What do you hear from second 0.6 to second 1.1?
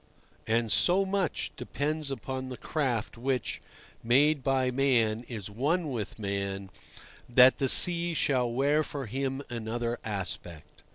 so